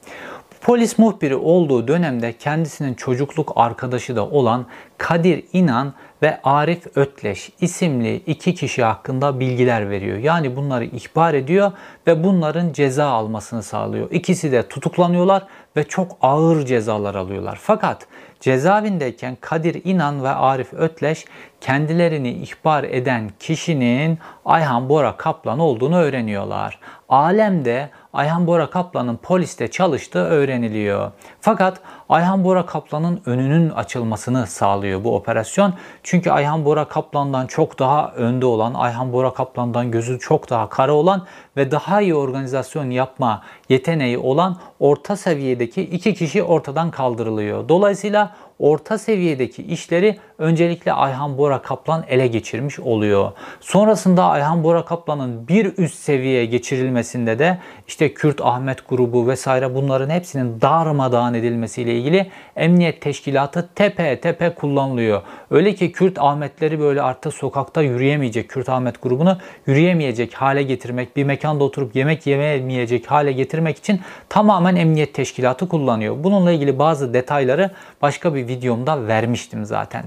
Polis 0.61 0.99
muhbiri 0.99 1.37
olduğu 1.37 1.89
dönemde 1.89 2.33
kendisinin 2.33 2.95
çocukluk 2.95 3.53
arkadaşı 3.57 4.17
da 4.17 4.27
olan 4.27 4.67
Kadir 4.99 5.45
İnan 5.53 5.95
ve 6.23 6.41
Arif 6.43 6.97
Ötleş 6.97 7.51
isimli 7.61 8.17
iki 8.17 8.55
kişi 8.55 8.85
hakkında 8.85 9.41
bilgiler 9.41 9.91
veriyor. 9.91 10.19
Yani 10.19 10.57
bunları 10.57 10.85
ihbar 10.85 11.35
ediyor 11.35 11.73
ve 12.07 12.25
bunların 12.25 12.73
ceza 12.73 13.07
almasını 13.07 13.63
sağlıyor. 13.63 14.11
İkisi 14.11 14.53
de 14.53 14.69
tutuklanıyorlar 14.69 15.47
ve 15.77 15.85
çok 15.85 16.17
ağır 16.23 16.67
cezalar 16.67 17.15
alıyorlar. 17.15 17.59
Fakat 17.63 18.07
cezaevindeyken 18.41 19.37
Kadir 19.41 19.81
İnan 19.85 20.25
ve 20.25 20.29
Arif 20.29 20.73
Ötleş 20.73 21.25
kendilerini 21.61 22.31
ihbar 22.31 22.85
eden 22.85 23.31
kişinin 23.39 24.19
Ayhan 24.45 24.89
Bora 24.89 25.17
Kaplan 25.17 25.59
olduğunu 25.59 25.97
öğreniyorlar. 25.97 26.79
Alemde 27.09 27.91
Ayhan 28.13 28.47
Bora 28.47 28.71
Kaplan'ın 28.71 29.17
poliste 29.17 29.69
çalıştığı 29.69 30.25
öğreniliyor. 30.25 31.13
Fakat 31.41 31.81
Ayhan 32.09 32.45
Bora 32.45 32.67
Kaplan'ın 32.67 33.23
önünün 33.27 33.71
açılmasını 33.71 34.47
sağlıyor 34.47 35.05
bu 35.05 35.17
operasyon. 35.17 35.75
Çünkü 36.03 36.31
Ayhan 36.31 36.65
Bora 36.65 36.85
Kaplan'dan 36.85 37.47
çok 37.47 37.79
daha 37.79 38.13
önde 38.13 38.47
olan, 38.47 38.75
Ayhan 38.75 39.13
Bora 39.13 39.35
Kaplan'dan 39.35 39.91
gözü 39.91 40.19
çok 40.19 40.51
daha 40.51 40.69
kara 40.69 40.93
olan 40.93 41.27
ve 41.61 41.71
daha 41.71 42.01
iyi 42.01 42.15
organizasyon 42.15 42.91
yapma 42.91 43.43
yeteneği 43.69 44.19
olan 44.19 44.57
orta 44.81 45.17
seviyedeki 45.17 45.83
iki 45.83 46.15
kişi 46.15 46.43
ortadan 46.43 46.91
kaldırılıyor. 46.91 47.69
Dolayısıyla 47.69 48.37
orta 48.61 48.99
seviyedeki 48.99 49.63
işleri 49.63 50.19
öncelikle 50.39 50.93
Ayhan 50.93 51.39
Bora 51.39 51.63
Kaplan 51.63 52.05
ele 52.09 52.27
geçirmiş 52.27 52.81
oluyor. 52.81 53.33
Sonrasında 53.61 54.25
Ayhan 54.25 54.65
Bora 54.65 54.85
Kaplan'ın 54.85 55.49
bir 55.49 55.79
üst 55.79 55.95
seviyeye 55.99 56.47
geçirilmesinde 56.47 57.39
de 57.39 57.59
işte 57.89 58.15
Kürt 58.15 58.41
Ahmet 58.41 58.89
grubu 58.89 59.29
vesaire 59.29 59.75
bunların 59.75 60.11
hepsinin 60.11 60.61
darmadağın 60.61 61.35
edilmesiyle 61.35 61.95
ilgili 61.95 62.31
emniyet 62.57 63.01
teşkilatı 63.01 63.69
tepe 63.75 64.21
tepe 64.21 64.55
kullanılıyor. 64.55 65.23
Öyle 65.51 65.75
ki 65.75 65.93
Kürt 65.93 66.19
Ahmetleri 66.19 66.81
böyle 66.81 67.03
artık 67.03 67.35
sokakta 67.35 67.83
yürüyemeyecek, 67.83 68.49
Kürt 68.49 68.69
Ahmet 68.69 69.03
grubunu 69.03 69.39
yürüyemeyecek 69.67 70.35
hale 70.35 70.63
getirmek, 70.63 71.17
bir 71.17 71.25
mekanda 71.25 71.65
oturup 71.65 71.97
yemek 71.97 72.27
yemeyemeyecek 72.27 73.11
hale 73.11 73.33
getirmek 73.33 73.79
için 73.79 74.01
tamamen 74.29 74.77
emniyet 74.77 75.15
teşkilatı 75.15 75.69
kullanıyor. 75.69 76.17
Bununla 76.25 76.53
ilgili 76.53 76.79
bazı 76.79 77.15
detayları 77.15 77.71
başka 78.03 78.35
bir 78.35 78.50
videomda 78.51 79.07
vermiştim 79.07 79.65
zaten. 79.65 80.05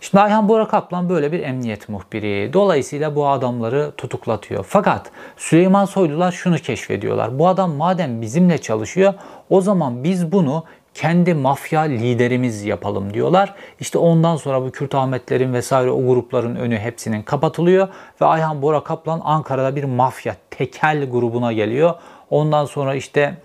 Şimdi 0.00 0.20
Ayhan 0.20 0.48
Bora 0.48 0.68
Kaplan 0.68 1.08
böyle 1.08 1.32
bir 1.32 1.40
emniyet 1.40 1.88
muhbiri. 1.88 2.52
Dolayısıyla 2.52 3.16
bu 3.16 3.28
adamları 3.28 3.92
tutuklatıyor. 3.96 4.64
Fakat 4.68 5.10
Süleyman 5.36 5.84
Soylular 5.84 6.32
şunu 6.32 6.56
keşfediyorlar. 6.56 7.38
Bu 7.38 7.48
adam 7.48 7.70
madem 7.70 8.22
bizimle 8.22 8.58
çalışıyor 8.58 9.14
o 9.50 9.60
zaman 9.60 10.04
biz 10.04 10.32
bunu 10.32 10.64
kendi 10.94 11.34
mafya 11.34 11.80
liderimiz 11.80 12.64
yapalım 12.64 13.14
diyorlar. 13.14 13.54
İşte 13.80 13.98
ondan 13.98 14.36
sonra 14.36 14.62
bu 14.62 14.70
Kürt 14.70 14.94
Ahmetlerin 14.94 15.52
vesaire 15.52 15.90
o 15.90 16.06
grupların 16.06 16.56
önü 16.56 16.78
hepsinin 16.78 17.22
kapatılıyor 17.22 17.88
ve 18.20 18.26
Ayhan 18.26 18.62
Bora 18.62 18.84
Kaplan 18.84 19.20
Ankara'da 19.24 19.76
bir 19.76 19.84
mafya 19.84 20.36
tekel 20.50 21.10
grubuna 21.10 21.52
geliyor. 21.52 21.94
Ondan 22.30 22.64
sonra 22.64 22.94
işte 22.94 23.36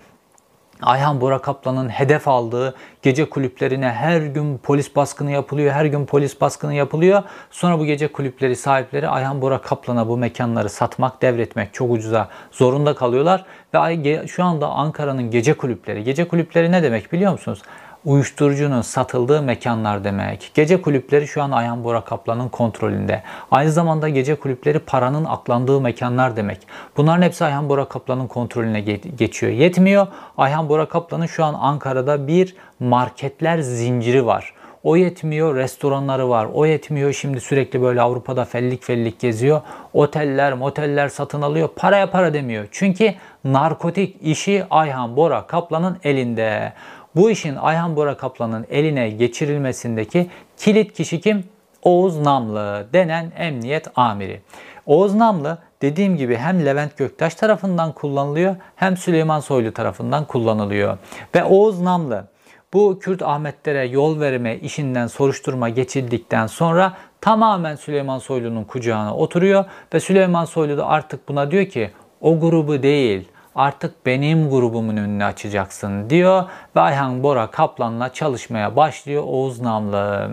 Ayhan 0.82 1.20
Bora 1.20 1.38
Kaplan'ın 1.38 1.88
hedef 1.88 2.28
aldığı 2.28 2.74
gece 3.02 3.30
kulüplerine 3.30 3.90
her 3.90 4.20
gün 4.20 4.58
polis 4.58 4.96
baskını 4.96 5.30
yapılıyor. 5.30 5.72
Her 5.72 5.84
gün 5.84 6.06
polis 6.06 6.40
baskını 6.40 6.74
yapılıyor. 6.74 7.22
Sonra 7.50 7.78
bu 7.78 7.84
gece 7.84 8.12
kulüpleri 8.12 8.56
sahipleri 8.56 9.08
Ayhan 9.08 9.42
Bora 9.42 9.60
Kaplan'a 9.60 10.08
bu 10.08 10.16
mekanları 10.16 10.68
satmak, 10.68 11.22
devretmek 11.22 11.74
çok 11.74 11.90
ucuza 11.90 12.28
zorunda 12.52 12.94
kalıyorlar. 12.94 13.44
Ve 13.74 14.26
şu 14.26 14.44
anda 14.44 14.68
Ankara'nın 14.68 15.30
gece 15.30 15.54
kulüpleri, 15.54 16.04
gece 16.04 16.28
kulüpleri 16.28 16.72
ne 16.72 16.82
demek 16.82 17.12
biliyor 17.12 17.32
musunuz? 17.32 17.62
Uyuşturucunun 18.04 18.82
satıldığı 18.82 19.42
mekanlar 19.42 20.04
demek. 20.04 20.50
Gece 20.54 20.82
kulüpleri 20.82 21.26
şu 21.28 21.42
an 21.42 21.50
Ayhan 21.50 21.84
Bora 21.84 22.00
Kaplan'ın 22.00 22.48
kontrolünde. 22.48 23.22
Aynı 23.50 23.72
zamanda 23.72 24.08
gece 24.08 24.34
kulüpleri 24.34 24.78
paranın 24.78 25.24
aklandığı 25.24 25.80
mekanlar 25.80 26.36
demek. 26.36 26.58
Bunların 26.96 27.22
hepsi 27.22 27.44
Ayhan 27.44 27.68
Bora 27.68 27.84
Kaplan'ın 27.84 28.26
kontrolüne 28.26 28.80
geçiyor. 29.16 29.52
Yetmiyor. 29.52 30.06
Ayhan 30.38 30.68
Bora 30.68 30.88
Kaplan'ın 30.88 31.26
şu 31.26 31.44
an 31.44 31.54
Ankara'da 31.54 32.26
bir 32.26 32.56
marketler 32.80 33.58
zinciri 33.58 34.26
var. 34.26 34.54
O 34.84 34.96
yetmiyor 34.96 35.56
restoranları 35.56 36.28
var. 36.28 36.48
O 36.52 36.66
yetmiyor 36.66 37.12
şimdi 37.12 37.40
sürekli 37.40 37.82
böyle 37.82 38.00
Avrupa'da 38.00 38.44
fellik 38.44 38.82
fellik 38.82 39.20
geziyor. 39.20 39.60
Oteller 39.94 40.52
moteller 40.52 41.08
satın 41.08 41.42
alıyor. 41.42 41.68
Paraya 41.76 42.10
para 42.10 42.34
demiyor. 42.34 42.68
Çünkü 42.70 43.14
narkotik 43.44 44.16
işi 44.22 44.64
Ayhan 44.70 45.16
Bora 45.16 45.46
Kaplan'ın 45.46 45.98
elinde. 46.04 46.72
Bu 47.16 47.30
işin 47.30 47.56
Ayhan 47.56 47.96
Bora 47.96 48.16
Kaplan'ın 48.16 48.66
eline 48.70 49.10
geçirilmesindeki 49.10 50.30
kilit 50.56 50.92
kişi 50.92 51.20
kim? 51.20 51.44
Oğuz 51.82 52.18
Namlı 52.18 52.86
denen 52.92 53.32
emniyet 53.36 53.86
amiri. 53.96 54.40
Oğuz 54.86 55.14
Namlı 55.14 55.58
dediğim 55.82 56.16
gibi 56.16 56.36
hem 56.36 56.66
Levent 56.66 56.96
Göktaş 56.96 57.34
tarafından 57.34 57.92
kullanılıyor 57.92 58.56
hem 58.76 58.96
Süleyman 58.96 59.40
Soylu 59.40 59.72
tarafından 59.72 60.24
kullanılıyor. 60.24 60.98
Ve 61.34 61.44
Oğuz 61.44 61.80
Namlı 61.80 62.24
bu 62.72 62.98
Kürt 62.98 63.22
Ahmetlere 63.22 63.86
yol 63.86 64.20
verme 64.20 64.56
işinden 64.56 65.06
soruşturma 65.06 65.68
geçildikten 65.68 66.46
sonra 66.46 66.92
tamamen 67.20 67.76
Süleyman 67.76 68.18
Soylu'nun 68.18 68.64
kucağına 68.64 69.16
oturuyor 69.16 69.64
ve 69.94 70.00
Süleyman 70.00 70.44
Soylu 70.44 70.76
da 70.76 70.86
artık 70.86 71.28
buna 71.28 71.50
diyor 71.50 71.66
ki 71.66 71.90
o 72.20 72.40
grubu 72.40 72.82
değil 72.82 73.28
artık 73.54 74.06
benim 74.06 74.50
grubumun 74.50 74.96
önünü 74.96 75.24
açacaksın 75.24 76.10
diyor 76.10 76.44
ve 76.76 76.80
Ayhan 76.80 77.22
Bora 77.22 77.46
Kaplan'la 77.46 78.12
çalışmaya 78.12 78.76
başlıyor 78.76 79.22
Oğuz 79.26 79.60
Namlı. 79.60 80.30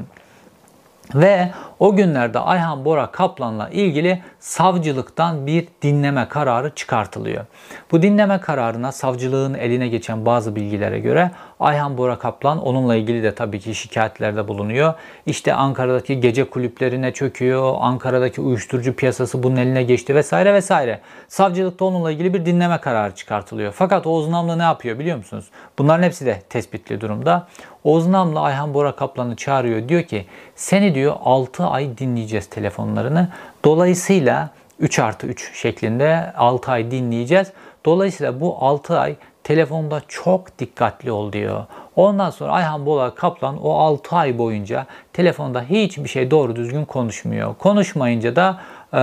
Ve 1.15 1.51
o 1.79 1.95
günlerde 1.95 2.39
Ayhan 2.39 2.85
Bora 2.85 3.11
Kaplan'la 3.11 3.69
ilgili 3.69 4.21
savcılıktan 4.39 5.47
bir 5.47 5.67
dinleme 5.81 6.27
kararı 6.27 6.75
çıkartılıyor. 6.75 7.45
Bu 7.91 8.01
dinleme 8.01 8.39
kararına 8.39 8.91
savcılığın 8.91 9.53
eline 9.53 9.87
geçen 9.87 10.25
bazı 10.25 10.55
bilgilere 10.55 10.99
göre 10.99 11.31
Ayhan 11.59 11.97
Bora 11.97 12.19
Kaplan 12.19 12.61
onunla 12.61 12.95
ilgili 12.95 13.23
de 13.23 13.35
tabii 13.35 13.59
ki 13.59 13.75
şikayetlerde 13.75 14.47
bulunuyor. 14.47 14.93
İşte 15.25 15.53
Ankara'daki 15.53 16.19
gece 16.19 16.49
kulüplerine 16.49 17.13
çöküyor, 17.13 17.75
Ankara'daki 17.79 18.41
uyuşturucu 18.41 18.95
piyasası 18.95 19.43
bunun 19.43 19.55
eline 19.55 19.83
geçti 19.83 20.15
vesaire 20.15 20.53
vesaire. 20.53 20.99
Savcılıkta 21.27 21.85
onunla 21.85 22.11
ilgili 22.11 22.33
bir 22.33 22.45
dinleme 22.45 22.77
kararı 22.77 23.15
çıkartılıyor. 23.15 23.71
Fakat 23.71 24.07
Oğuz 24.07 24.27
Namlı 24.29 24.57
ne 24.57 24.63
yapıyor 24.63 24.99
biliyor 24.99 25.17
musunuz? 25.17 25.45
Bunların 25.77 26.03
hepsi 26.03 26.25
de 26.25 26.41
tespitli 26.49 27.01
durumda. 27.01 27.47
Oğuz 27.83 28.07
Namlı 28.07 28.39
Ayhan 28.39 28.73
Bora 28.73 28.95
Kaplan'ı 28.95 29.35
çağırıyor. 29.35 29.89
Diyor 29.89 30.03
ki 30.03 30.25
seni 30.55 30.95
diyor 30.95 31.15
6 31.23 31.68
ay 31.71 31.97
dinleyeceğiz 31.97 32.45
telefonlarını. 32.45 33.27
Dolayısıyla 33.65 34.49
3 34.79 34.99
artı 34.99 35.27
3 35.27 35.53
şeklinde 35.53 36.33
6 36.37 36.71
ay 36.71 36.91
dinleyeceğiz. 36.91 37.47
Dolayısıyla 37.85 38.41
bu 38.41 38.57
6 38.59 38.99
ay 38.99 39.15
telefonda 39.43 40.01
çok 40.07 40.59
dikkatli 40.59 41.11
ol 41.11 41.33
diyor. 41.33 41.65
Ondan 41.95 42.29
sonra 42.29 42.51
Ayhan 42.51 42.85
Bola 42.85 43.15
Kaplan 43.15 43.65
o 43.65 43.73
6 43.73 44.15
ay 44.15 44.37
boyunca 44.37 44.85
telefonda 45.13 45.61
hiçbir 45.61 46.09
şey 46.09 46.31
doğru 46.31 46.55
düzgün 46.55 46.85
konuşmuyor. 46.85 47.55
Konuşmayınca 47.55 48.35
da 48.35 48.59
e, 48.93 48.99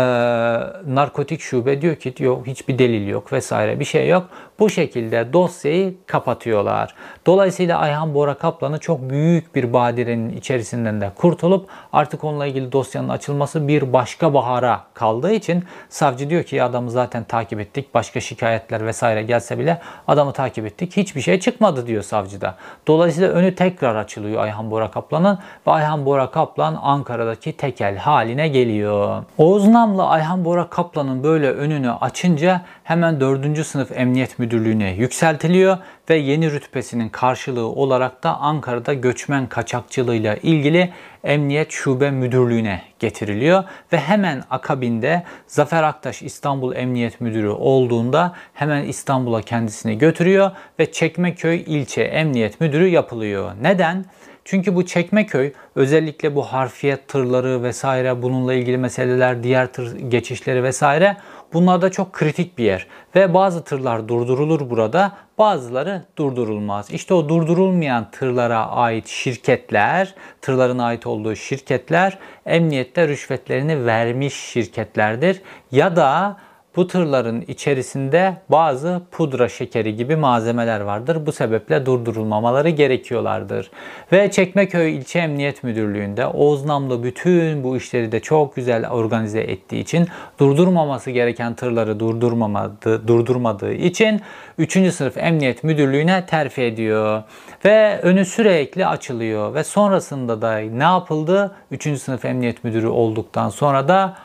narkotik 0.95 1.41
şube 1.41 1.83
diyor 1.83 1.97
ki 1.97 2.15
yok 2.19 2.47
hiçbir 2.47 2.79
delil 2.79 3.09
yok 3.09 3.33
vesaire 3.33 3.81
bir 3.81 3.85
şey 3.85 4.09
yok. 4.09 4.29
Bu 4.59 4.71
şekilde 4.71 5.33
dosyayı 5.33 5.95
kapatıyorlar. 6.07 6.95
Dolayısıyla 7.27 7.79
Ayhan 7.79 8.15
Bora 8.15 8.35
Kaplan'ı 8.35 8.79
çok 8.79 9.11
büyük 9.11 9.55
bir 9.55 9.73
badirenin 9.73 10.37
içerisinden 10.37 11.01
de 11.01 11.11
kurtulup 11.15 11.69
artık 11.93 12.25
onunla 12.25 12.47
ilgili 12.47 12.73
dosyanın 12.73 13.09
açılması 13.09 13.69
bir 13.69 13.93
başka 13.93 14.35
bahara 14.35 14.81
kaldığı 14.95 15.33
için 15.33 15.65
savcı 15.89 16.31
diyor 16.31 16.43
ki 16.43 16.63
adamı 16.63 16.91
zaten 16.91 17.25
takip 17.25 17.61
ettik. 17.61 17.95
Başka 17.95 18.21
şikayetler 18.21 18.87
vesaire 18.87 19.23
gelse 19.23 19.59
bile 19.59 19.81
adamı 20.09 20.33
takip 20.33 20.67
ettik. 20.67 20.97
Hiçbir 20.97 21.21
şey 21.21 21.41
çıkmadı 21.41 21.87
diyor 21.87 22.03
savcı 22.03 22.41
da. 22.41 22.55
Dolayısıyla 22.87 23.29
önü 23.29 23.55
tekrar 23.55 23.97
açılıyor 23.97 24.43
Ayhan 24.43 24.71
Bora 24.71 24.91
Kaplan'ın 24.91 25.39
ve 25.67 25.71
Ayhan 25.71 26.07
Bora 26.07 26.31
Kaplan 26.31 26.79
Ankara'daki 26.83 27.53
tekel 27.57 27.97
haline 27.97 28.49
geliyor. 28.49 29.23
Oğuz 29.39 29.69
Namlı 29.77 30.07
Ayhan 30.07 30.45
Bora 30.45 30.71
Kaplan'ın 30.71 31.23
böyle 31.23 31.51
önünü 31.51 31.91
açınca 31.91 32.63
hemen 32.85 33.21
4. 33.21 33.67
sınıf 33.67 33.93
emniyet 33.93 34.39
müdürlüğüne 34.39 34.91
yükseltiliyor 34.91 35.79
ve 36.11 36.17
yeni 36.17 36.53
rütbesinin 36.53 37.09
karşılığı 37.09 37.67
olarak 37.67 38.23
da 38.23 38.37
Ankara'da 38.37 38.95
göçmen 38.95 39.47
kaçakçılığıyla 39.47 40.37
ilgili 40.37 40.93
Emniyet 41.25 41.71
Şube 41.71 42.11
Müdürlüğü'ne 42.11 42.83
getiriliyor 42.99 43.65
ve 43.93 43.99
hemen 43.99 44.43
akabinde 44.51 45.23
Zafer 45.47 45.83
Aktaş 45.83 46.23
İstanbul 46.23 46.77
Emniyet 46.77 47.21
Müdürü 47.21 47.49
olduğunda 47.49 48.33
hemen 48.55 48.85
İstanbul'a 48.85 49.43
kendisini 49.43 49.99
götürüyor 49.99 50.51
ve 50.79 50.93
Çekmeköy 50.93 51.65
İlçe 51.67 52.03
Emniyet 52.03 52.61
Müdürü 52.61 52.89
yapılıyor. 52.89 53.53
Neden? 53.63 54.05
Çünkü 54.47 54.75
bu 54.75 54.87
Çekmeköy 54.87 55.53
özellikle 55.75 56.35
bu 56.35 56.43
harfiyet 56.43 57.09
tırları 57.09 57.63
vesaire 57.63 58.23
bununla 58.23 58.55
ilgili 58.55 58.79
meseleler, 58.79 59.43
diğer 59.43 59.73
tır 59.73 59.99
geçişleri 59.99 60.63
vesaire 60.63 61.17
bunlar 61.53 61.83
da 61.83 61.91
çok 61.91 62.13
kritik 62.13 62.59
bir 62.59 62.65
yer. 62.65 62.87
Ve 63.15 63.35
bazı 63.35 63.65
tırlar 63.65 64.09
durdurulur 64.09 64.71
burada, 64.71 65.13
bazıları 65.39 66.05
durdurulmaz. 66.19 66.91
İşte 66.91 67.15
o 67.15 67.29
durdurulmayan 67.29 68.11
tırlara 68.11 68.67
ait 68.67 69.07
şirketler, 69.07 70.15
tırların 70.41 70.79
ait 70.79 71.07
olduğu 71.07 71.37
şirketler 71.37 72.19
emniyette 72.47 73.09
rüşvetlerini 73.09 73.87
vermiş 73.87 74.35
şirketlerdir. 74.35 75.43
Ya 75.73 75.97
da 75.97 76.37
bu 76.77 76.87
tırların 76.87 77.45
içerisinde 77.49 78.37
bazı 78.49 79.03
pudra 79.11 79.49
şekeri 79.49 79.97
gibi 79.97 80.17
malzemeler 80.17 80.81
vardır. 80.81 81.27
Bu 81.27 81.33
sebeple 81.33 81.87
durdurulmamaları 81.87 82.71
gerekiyorlardır. 82.71 83.71
Ve 84.13 84.31
Çekmeköy 84.31 84.97
İlçe 84.97 85.19
Emniyet 85.19 85.63
Müdürlüğü'nde 85.63 86.27
Oğuz 86.27 86.65
Namlı 86.65 87.03
bütün 87.03 87.65
bu 87.65 87.77
işleri 87.77 88.13
de 88.13 88.21
çok 88.21 88.57
güzel 88.57 88.91
organize 88.91 89.41
ettiği 89.41 89.81
için 89.81 90.09
durdurmaması 90.39 91.11
gereken 91.11 91.55
tırları 91.55 92.01
durdurmamadı, 92.01 93.09
durdurmadığı 93.09 93.73
için 93.73 94.21
3. 94.59 94.73
sınıf 94.95 95.17
Emniyet 95.17 95.65
Müdürlüğü'ne 95.65 96.27
terfi 96.27 96.63
ediyor. 96.63 97.23
Ve 97.65 98.01
önü 98.03 98.25
sürekli 98.25 98.87
açılıyor 98.87 99.55
ve 99.55 99.65
sonrasında 99.65 100.43
da 100.43 100.59
ne 100.59 100.83
yapıldı? 100.83 101.55
3. 101.71 102.01
sınıf 102.01 102.25
Emniyet 102.25 102.65
Müdürü 102.65 102.87
olduktan 102.87 103.49
sonra 103.49 103.89
da 103.89 104.17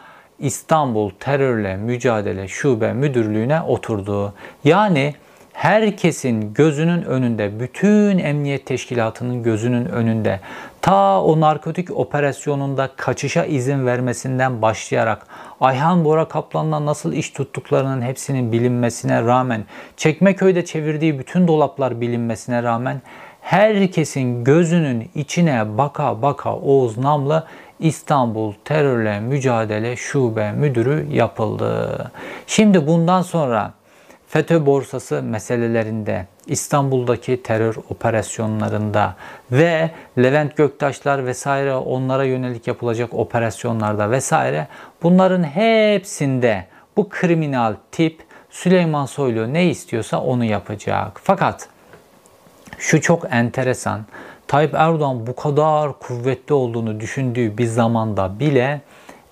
İstanbul 0.41 1.09
Terörle 1.19 1.77
Mücadele 1.77 2.47
Şube 2.47 2.93
Müdürlüğü'ne 2.93 3.61
oturdu. 3.61 4.33
Yani 4.63 5.13
herkesin 5.53 6.53
gözünün 6.53 7.03
önünde, 7.03 7.59
bütün 7.59 8.17
emniyet 8.17 8.65
teşkilatının 8.65 9.43
gözünün 9.43 9.85
önünde 9.85 10.39
ta 10.81 11.21
o 11.21 11.39
narkotik 11.39 11.97
operasyonunda 11.97 12.89
kaçışa 12.97 13.45
izin 13.45 13.85
vermesinden 13.85 14.61
başlayarak 14.61 15.27
Ayhan 15.61 16.05
Bora 16.05 16.27
Kaplan'la 16.27 16.85
nasıl 16.85 17.13
iş 17.13 17.29
tuttuklarının 17.29 18.01
hepsinin 18.01 18.51
bilinmesine 18.51 19.21
rağmen 19.21 19.65
Çekmeköy'de 19.97 20.65
çevirdiği 20.65 21.19
bütün 21.19 21.47
dolaplar 21.47 22.01
bilinmesine 22.01 22.63
rağmen 22.63 23.01
herkesin 23.41 24.43
gözünün 24.43 25.09
içine 25.15 25.77
baka 25.77 26.21
baka 26.21 26.55
Oğuz 26.55 26.97
Namlı 26.97 27.47
İstanbul 27.81 28.53
Terörle 28.65 29.19
Mücadele 29.19 29.95
Şube 29.95 30.51
Müdürü 30.51 31.07
yapıldı. 31.11 32.11
Şimdi 32.47 32.87
bundan 32.87 33.21
sonra 33.21 33.73
FETÖ 34.27 34.65
borsası 34.65 35.23
meselelerinde, 35.23 36.25
İstanbul'daki 36.47 37.43
terör 37.43 37.75
operasyonlarında 37.89 39.15
ve 39.51 39.91
Levent 40.17 40.57
Göktaşlar 40.57 41.25
vesaire 41.25 41.75
onlara 41.75 42.23
yönelik 42.23 42.67
yapılacak 42.67 43.13
operasyonlarda 43.13 44.11
vesaire 44.11 44.67
bunların 45.03 45.43
hepsinde 45.43 46.65
bu 46.97 47.09
kriminal 47.09 47.75
tip 47.91 48.23
Süleyman 48.49 49.05
Soylu 49.05 49.53
ne 49.53 49.65
istiyorsa 49.65 50.21
onu 50.21 50.45
yapacak. 50.45 51.19
Fakat 51.23 51.69
şu 52.77 53.01
çok 53.01 53.25
enteresan. 53.31 54.05
Tayyip 54.51 54.73
Erdoğan 54.73 55.27
bu 55.27 55.35
kadar 55.35 55.99
kuvvetli 55.99 56.53
olduğunu 56.53 56.99
düşündüğü 56.99 57.57
bir 57.57 57.65
zamanda 57.65 58.39
bile 58.39 58.81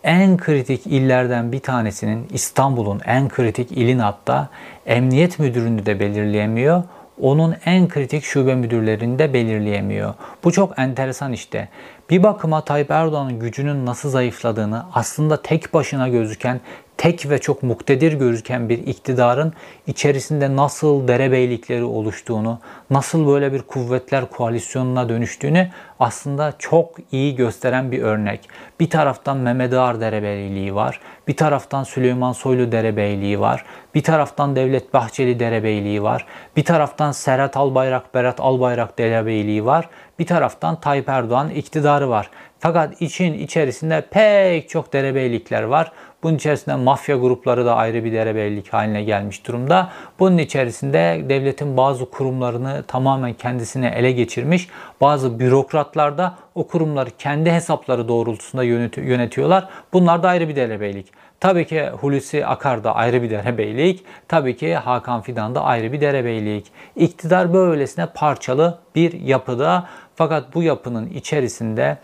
en 0.04 0.38
kritik 0.38 0.88
illerden 0.88 1.52
bir 1.52 1.60
tanesinin 1.60 2.28
İstanbul'un 2.34 3.02
en 3.06 3.30
kritik 3.30 3.72
ilin 3.72 4.00
hatta 4.00 4.50
emniyet 4.86 5.40
müdürünü 5.40 5.86
de 5.86 6.00
belirleyemiyor. 6.00 6.84
Onun 7.22 7.56
en 7.66 7.88
kritik 7.88 8.24
şube 8.24 8.56
müdürlerini 8.56 9.20
de 9.20 9.34
belirleyemiyor. 9.34 10.14
Bu 10.44 10.52
çok 10.52 10.80
enteresan 10.80 11.34
işte. 11.34 11.70
Bir 12.10 12.24
bakıma 12.24 12.62
Tayyip 12.62 12.92
Erdoğan'ın 12.92 13.40
gücünün 13.40 13.86
nasıl 13.86 14.10
zayıfladığını 14.10 14.86
aslında 14.94 15.42
tek 15.42 15.74
başına 15.74 16.10
gözüken 16.10 16.62
tek 17.00 17.30
ve 17.30 17.40
çok 17.40 17.64
muktedir 17.64 18.14
gözüken 18.14 18.70
bir 18.70 18.78
iktidarın 18.78 19.54
içerisinde 19.88 20.56
nasıl 20.56 21.08
derebeylikleri 21.08 21.84
oluştuğunu, 21.84 22.60
nasıl 22.90 23.28
böyle 23.28 23.54
bir 23.54 23.62
kuvvetler 23.62 24.30
koalisyonuna 24.30 25.10
dönüştüğünü 25.10 25.70
aslında 26.00 26.54
çok 26.60 26.96
iyi 27.12 27.36
gösteren 27.36 27.92
bir 27.92 28.02
örnek. 28.02 28.50
Bir 28.80 28.90
taraftan 28.90 29.38
Mehmet 29.38 29.74
Ağar 29.74 30.02
derebeyliği 30.02 30.76
var, 30.76 31.00
bir 31.28 31.38
taraftan 31.38 31.84
Süleyman 31.84 32.32
Soylu 32.32 32.72
derebeyliği 32.72 33.40
var, 33.40 33.66
bir 33.96 34.04
taraftan 34.04 34.56
Devlet 34.56 34.94
Bahçeli 34.94 35.40
derebeyliği 35.40 36.04
var, 36.04 36.26
bir 36.56 36.64
taraftan 36.64 37.12
Serhat 37.12 37.58
Albayrak, 37.58 38.14
Berat 38.14 38.40
Albayrak 38.40 38.98
derebeyliği 38.98 39.66
var, 39.66 39.90
bir 40.20 40.26
taraftan 40.26 40.80
Tayyip 40.80 41.10
Erdoğan 41.10 41.50
iktidarı 41.50 42.10
var. 42.10 42.30
Fakat 42.60 43.02
için 43.02 43.34
içerisinde 43.34 44.02
pek 44.12 44.70
çok 44.70 44.94
derebeylikler 44.94 45.64
var. 45.64 45.92
Bunun 46.24 46.36
içerisinde 46.36 46.76
mafya 46.76 47.18
grupları 47.18 47.66
da 47.66 47.76
ayrı 47.76 48.04
bir 48.04 48.14
derebeylik 48.14 48.74
haline 48.74 49.04
gelmiş 49.04 49.48
durumda. 49.48 49.90
Bunun 50.20 50.38
içerisinde 50.38 51.26
devletin 51.30 51.78
bazı 51.78 52.10
kurumlarını 52.10 52.84
tamamen 52.88 53.34
kendisine 53.34 53.88
ele 53.88 54.12
geçirmiş. 54.12 54.68
Bazı 55.02 55.40
bürokratlar 55.40 56.18
da 56.18 56.36
o 56.56 56.68
kurumları 56.68 57.10
kendi 57.18 57.52
hesapları 57.52 58.08
doğrultusunda 58.08 58.64
yönetiyorlar. 59.02 59.70
Bunlar 59.94 60.24
da 60.24 60.30
ayrı 60.30 60.50
bir 60.50 60.56
derebeylik. 60.56 61.08
Tabii 61.40 61.66
ki 61.66 61.90
Hulusi 61.90 62.46
Akar 62.46 62.84
da 62.84 62.96
ayrı 62.96 63.24
bir 63.24 63.30
derebeylik. 63.30 64.04
Tabii 64.28 64.58
ki 64.58 64.76
Hakan 64.76 65.22
Fidan 65.22 65.56
da 65.56 65.64
ayrı 65.64 65.94
bir 65.94 66.02
derebeylik. 66.02 66.72
İktidar 66.96 67.54
böylesine 67.54 68.06
parçalı 68.06 68.80
bir 68.96 69.22
yapıda. 69.22 69.88
Fakat 70.16 70.56
bu 70.56 70.64
yapının 70.64 71.10
içerisinde 71.10 71.98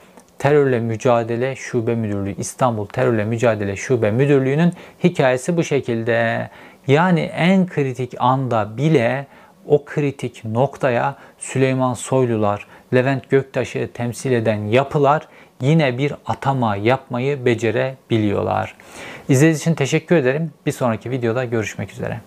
Terörle 0.45 0.79
Mücadele 0.79 1.55
Şube 1.55 1.95
Müdürlüğü, 1.95 2.35
İstanbul 2.37 2.85
Terörle 2.85 3.25
Mücadele 3.25 3.75
Şube 3.75 4.11
Müdürlüğü'nün 4.11 4.73
hikayesi 5.03 5.57
bu 5.57 5.63
şekilde. 5.63 6.49
Yani 6.87 7.19
en 7.19 7.67
kritik 7.67 8.13
anda 8.19 8.77
bile 8.77 9.27
o 9.67 9.85
kritik 9.85 10.45
noktaya 10.45 11.15
Süleyman 11.39 11.93
Soylular, 11.93 12.67
Levent 12.93 13.29
Göktaş'ı 13.29 13.89
temsil 13.93 14.31
eden 14.31 14.65
yapılar 14.65 15.27
yine 15.61 15.97
bir 15.97 16.13
atama 16.25 16.75
yapmayı 16.75 17.45
becerebiliyorlar. 17.45 18.75
İzlediğiniz 19.29 19.61
için 19.61 19.75
teşekkür 19.75 20.15
ederim. 20.15 20.51
Bir 20.65 20.71
sonraki 20.71 21.11
videoda 21.11 21.45
görüşmek 21.45 21.91
üzere. 21.91 22.19